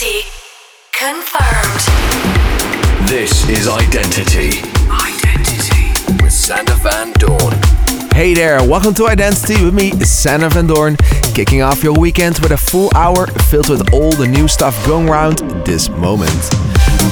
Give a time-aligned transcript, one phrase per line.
[0.00, 0.28] Identity
[0.92, 1.80] confirmed.
[3.08, 4.60] This is Identity.
[4.88, 7.54] Identity with Sander Van Doorn.
[8.14, 10.96] Hey there, welcome to Identity with me, Sander Van Doorn,
[11.34, 15.08] kicking off your weekend with a full hour filled with all the new stuff going
[15.08, 16.54] around this moment.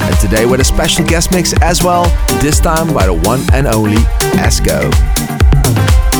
[0.03, 2.05] And today with a special guest mix as well,
[2.39, 3.97] this time by the one and only
[4.37, 5.16] ASCO.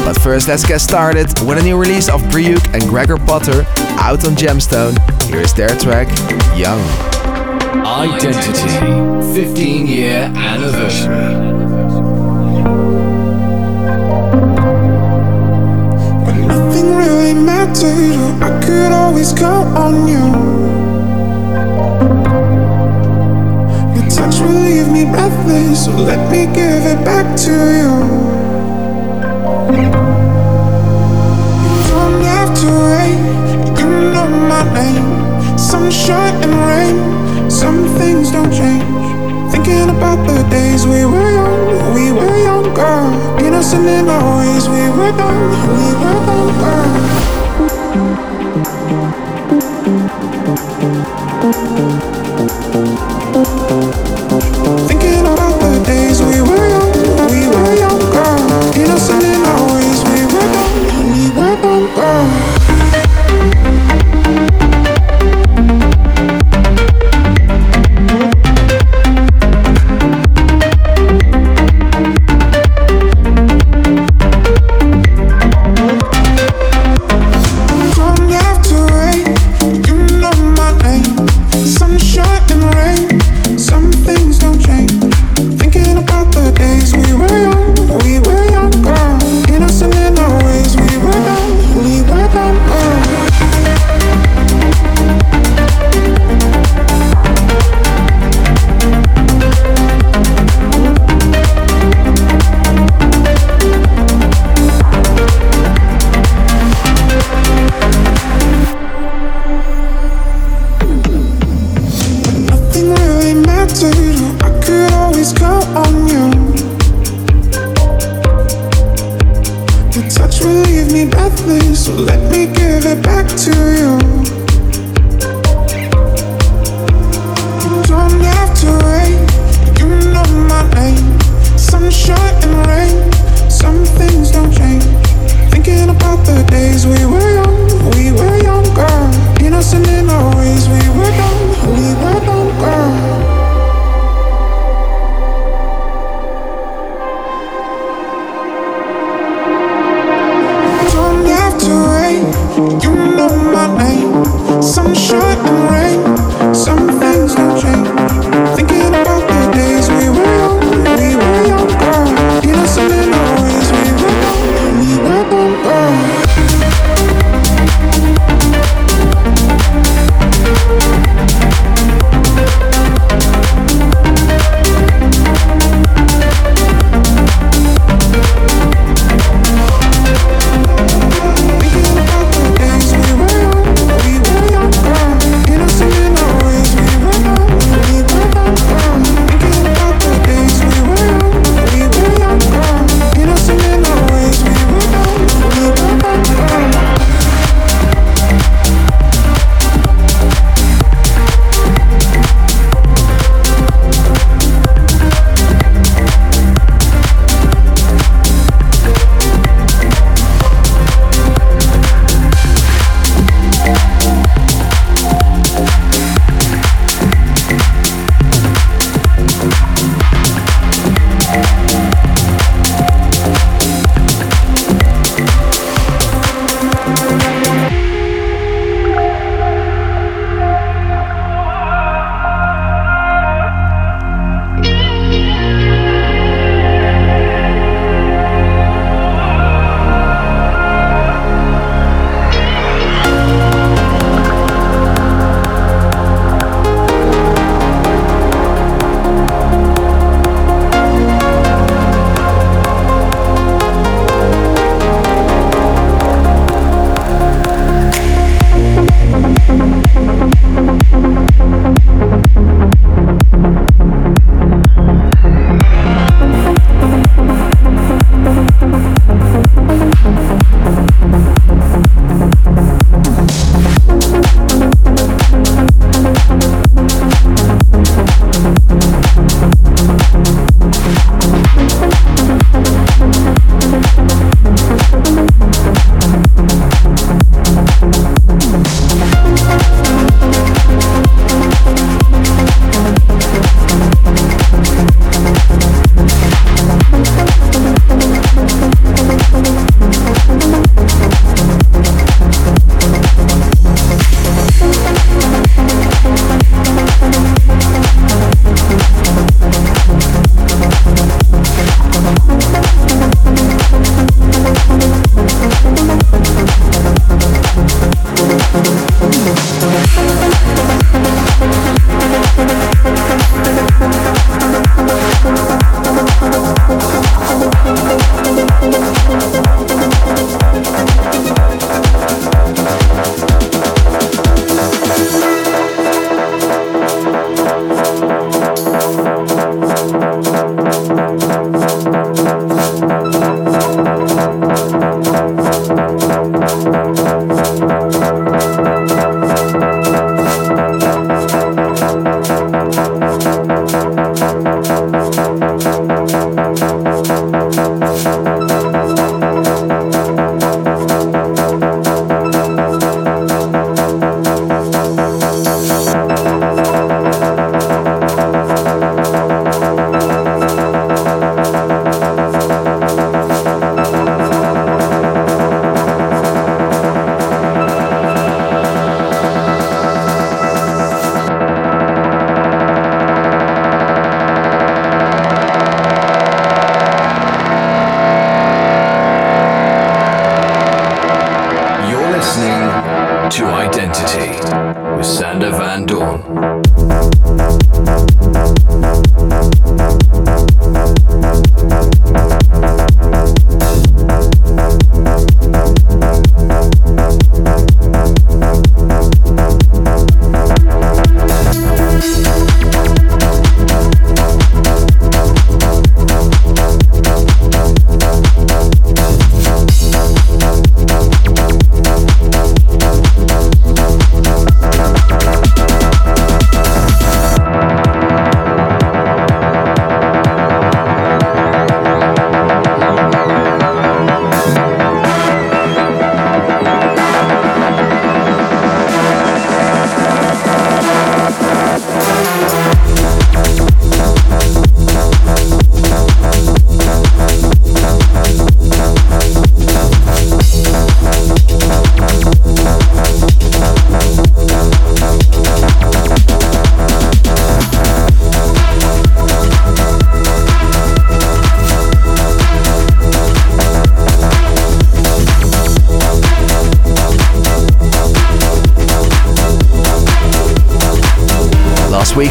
[0.08, 3.66] But first, let's get started with a new release of Brieuc and Gregor Potter
[4.00, 4.96] out on Gemstone.
[5.24, 6.08] Here's their track,
[6.56, 6.80] Young.
[7.86, 11.36] Identity 15 year anniversary.
[16.24, 20.24] When nothing really mattered, I could always count on you.
[23.94, 28.37] Your touch will leave me breathless, so let me give it back to you.
[40.88, 43.46] We were we were young, we were younger.
[43.46, 43.88] Innocent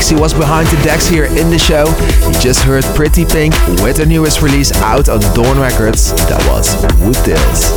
[0.08, 1.86] he was behind the decks here in the show.
[2.26, 6.12] You just heard Pretty Pink with their newest release out on Doorn Records.
[6.28, 7.72] That was Wood Tales.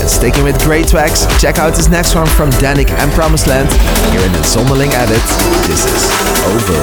[0.00, 3.68] And sticking with great tracks, check out this next one from Dannic and Promised Land.
[4.12, 5.22] Here in the Zonderling edit,
[5.66, 6.10] this is
[6.48, 6.82] Over.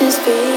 [0.00, 0.49] this be?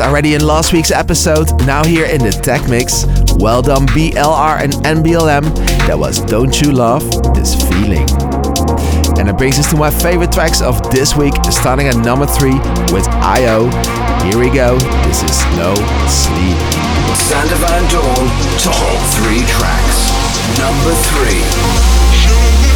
[0.00, 3.04] Already in last week's episode, now here in the Tech Mix.
[3.36, 5.44] Well done, BLR and NBLM.
[5.86, 7.02] That was Don't You Love
[7.34, 8.08] This Feeling.
[9.18, 12.54] And it brings us to my favorite tracks of this week, starting at number three
[12.92, 13.68] with i_o.
[14.24, 14.78] Here we go.
[15.06, 15.74] This is No
[16.08, 16.58] Sleep.
[17.16, 20.08] Sander Van Doorn, top three tracks.
[20.58, 22.71] Number three.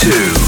[0.00, 0.39] two.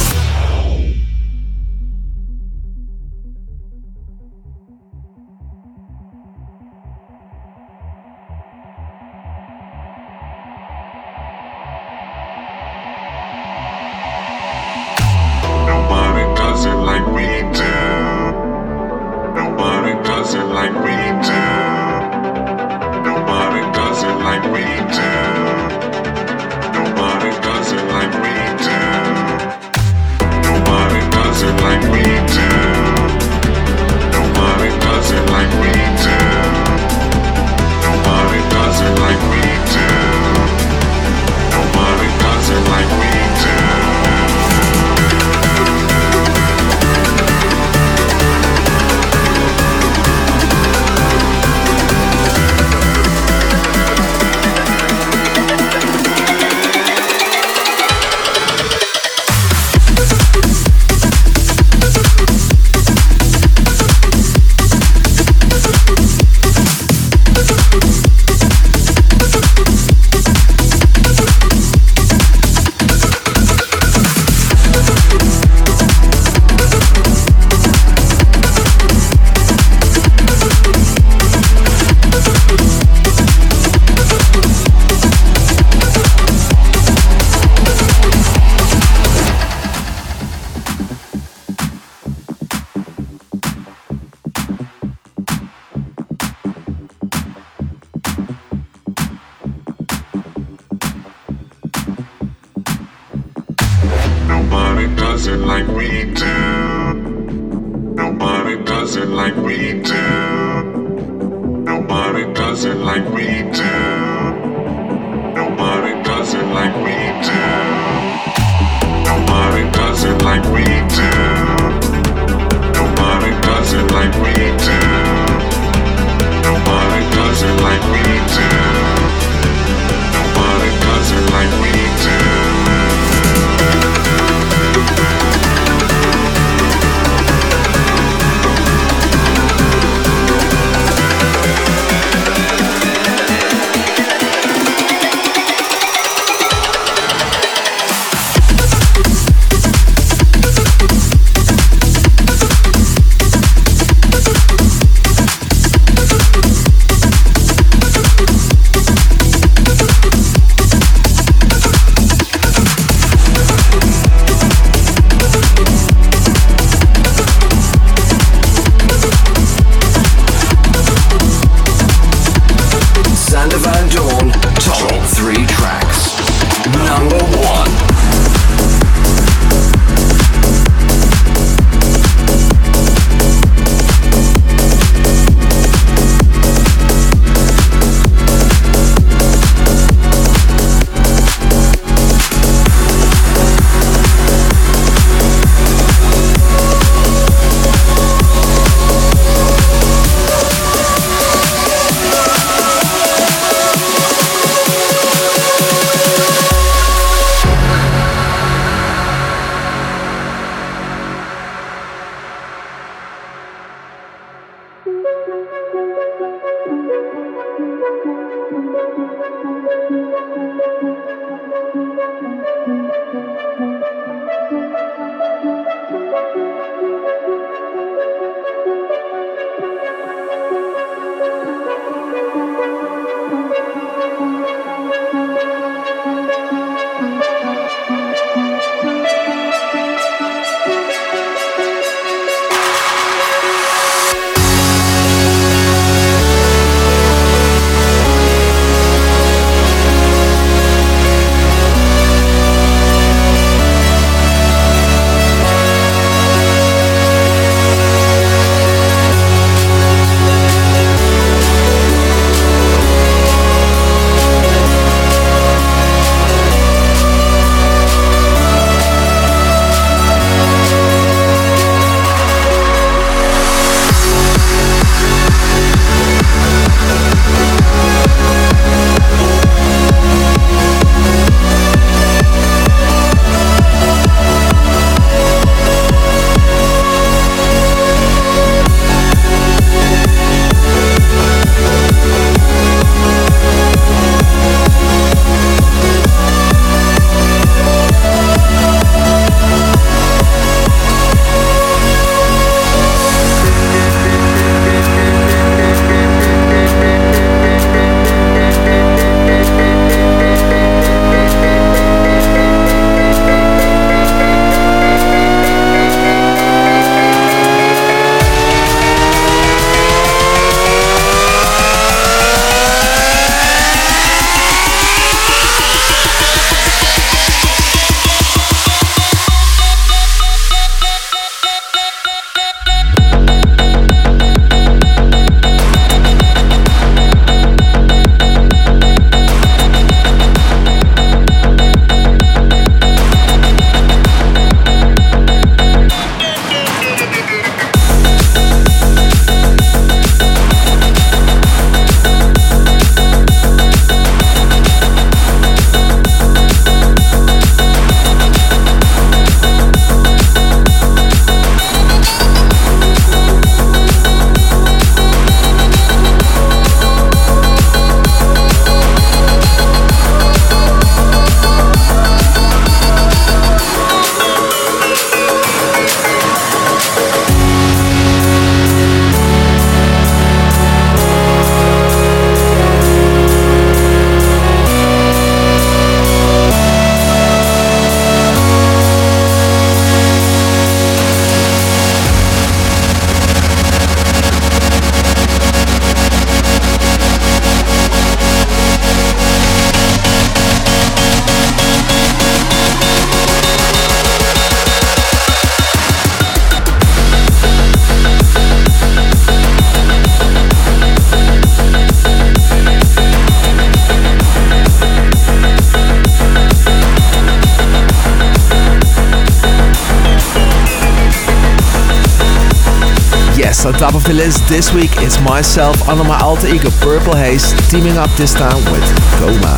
[423.73, 427.55] On top of the list this week is myself under my alter ego Purple Haze,
[427.71, 428.85] teaming up this time with
[429.17, 429.57] KhoMha.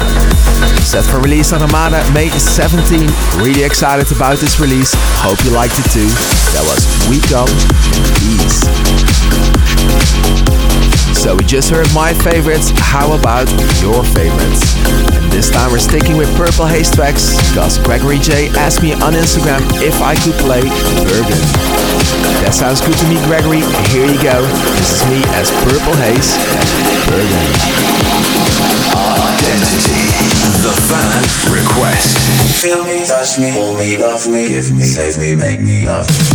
[0.80, 3.10] Set for release on Armada May 17.
[3.42, 4.94] Really excited about this release.
[5.18, 6.06] Hope you liked it too.
[6.54, 7.50] That was We Come
[8.22, 8.62] Peace.
[11.24, 12.68] So we just heard my favorites.
[12.76, 13.48] How about
[13.80, 14.76] your favorites?
[15.16, 19.16] And this time we're sticking with Purple Haze tracks because Gregory J asked me on
[19.16, 21.40] Instagram if I could play Bergen.
[22.44, 23.64] That sounds good to me, Gregory.
[23.88, 24.44] Here you go.
[24.76, 26.36] This is me as Purple Haze
[27.08, 27.40] Bergen.
[28.92, 30.04] Identity.
[30.60, 32.20] The fan request.
[32.60, 35.88] Feel me, touch me, hold me, love me, give me, save me, make me love.
[35.88, 36.33] Feel me, touch me, hold me, love me, give me, save me, make me love.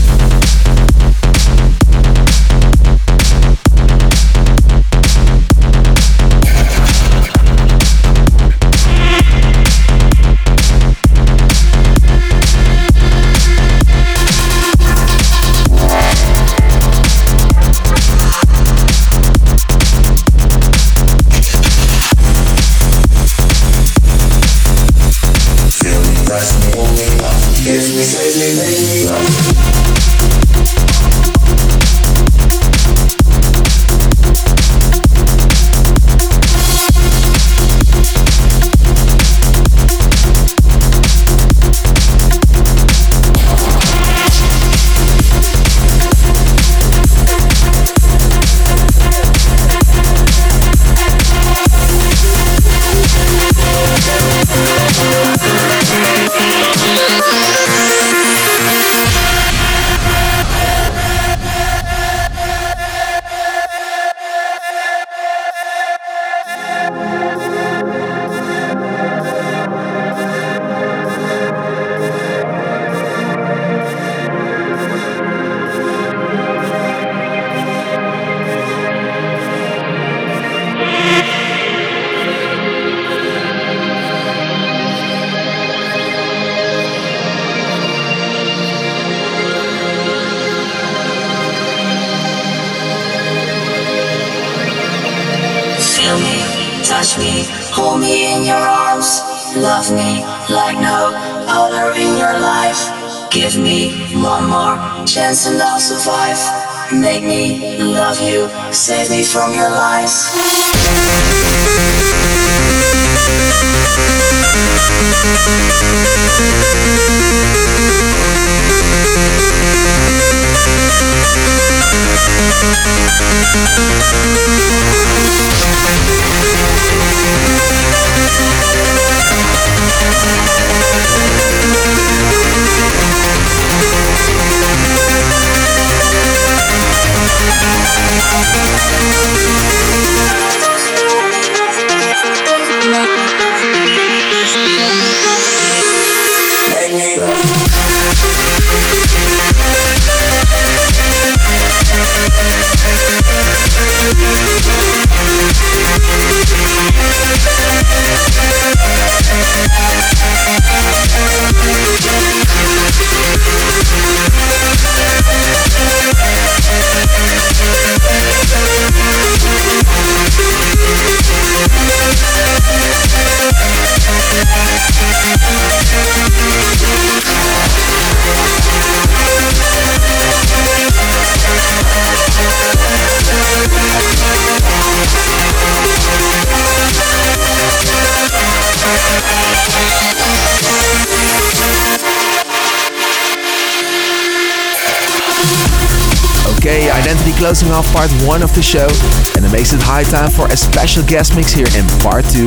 [197.49, 198.85] Closing off part one of the show,
[199.33, 202.45] and it makes it high time for a special guest mix here in part two.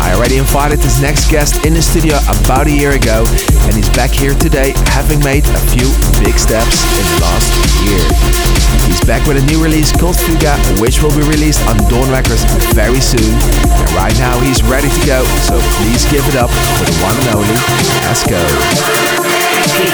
[0.00, 3.28] I already invited this next guest in the studio about a year ago,
[3.68, 5.92] and he's back here today, having made a few
[6.24, 7.52] big steps in the last
[7.84, 8.00] year.
[8.88, 12.48] He's back with a new release called Fuga, which will be released on Doorn Records
[12.72, 13.28] very soon.
[13.28, 17.12] And right now he's ready to go, so please give it up for the one
[17.28, 17.60] and only
[18.08, 18.40] ASCO.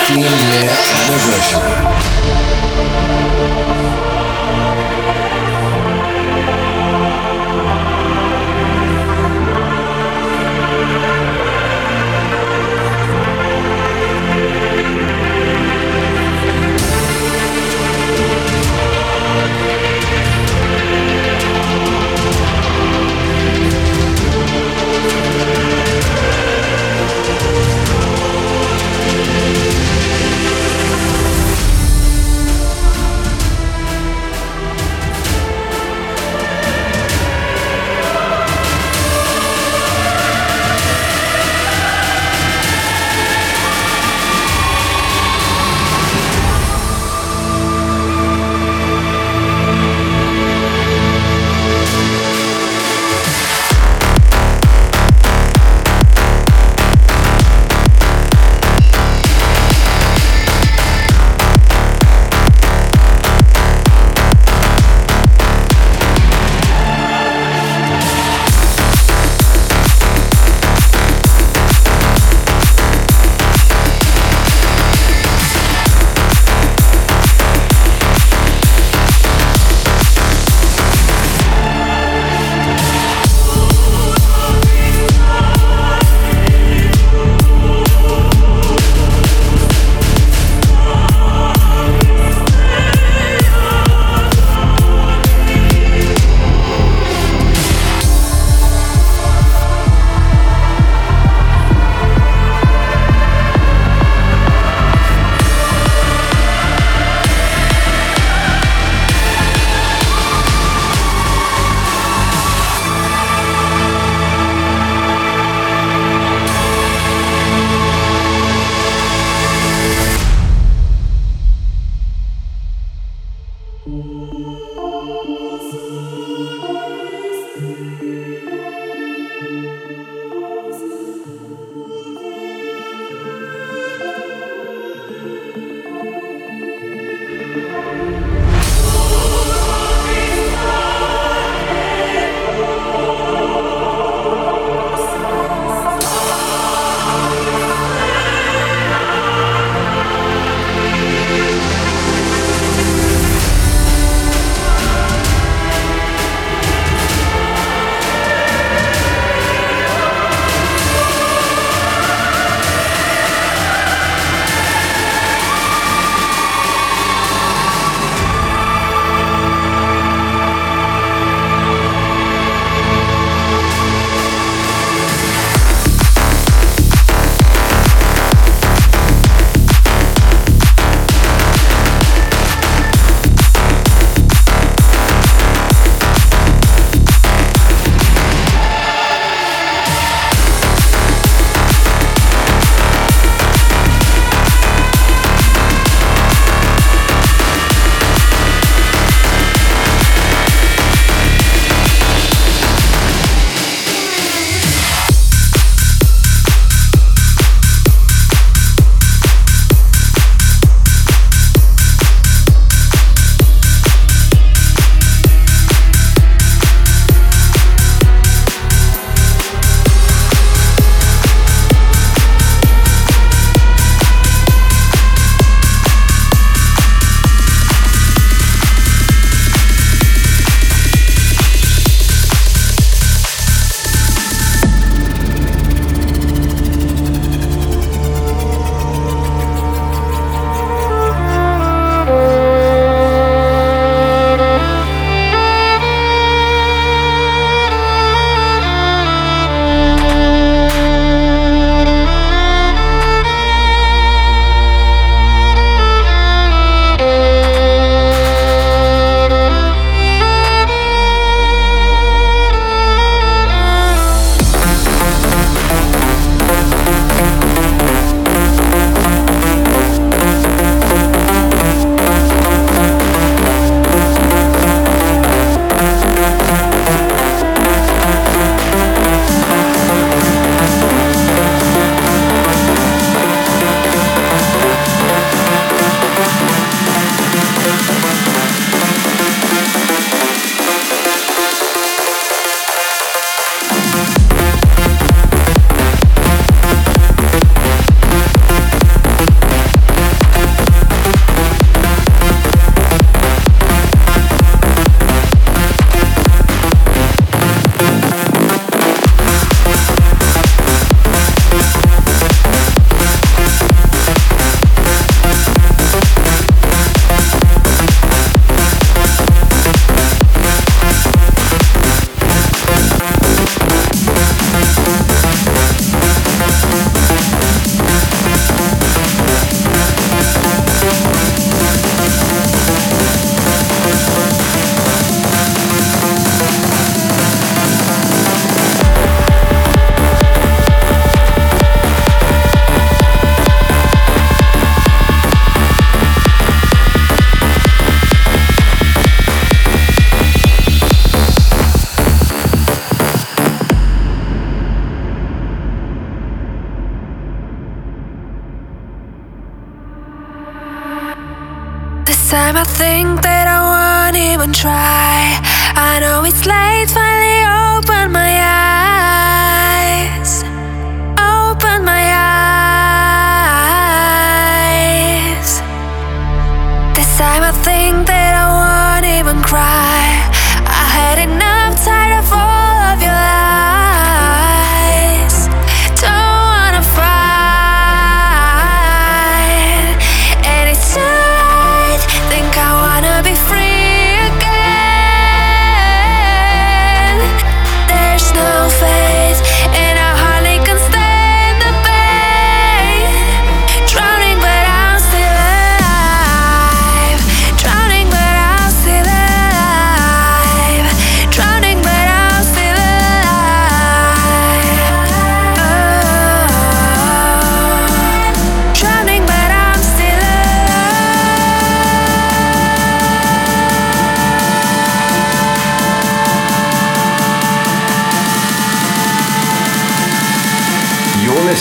[0.07, 0.71] 15 year
[1.11, 1.91] anniversary.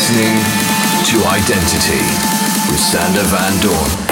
[0.09, 2.01] Listening to Identity
[2.71, 4.08] with Sander Van Doorn.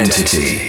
[0.00, 0.59] Identity.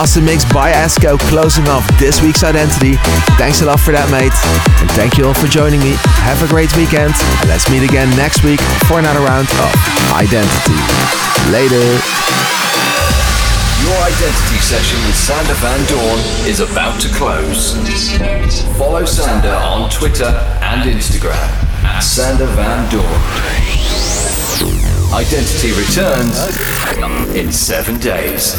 [0.00, 2.96] Awesome mix by ASCO closing off this week's Identity.
[3.36, 4.32] Thanks a lot for that, mate.
[4.80, 5.92] And thank you all for joining me.
[6.24, 7.12] Have a great weekend.
[7.12, 9.68] And let's meet again next week for another round of
[10.16, 10.80] Identity.
[11.52, 11.84] Later.
[13.84, 17.76] Your identity session with Sander Van Doorn is about to close.
[18.80, 20.32] Follow Sander on Twitter
[20.64, 21.44] and Instagram
[21.84, 23.04] at Sander Van Doorn.
[25.12, 26.40] Identity returns
[27.36, 28.56] in seven days.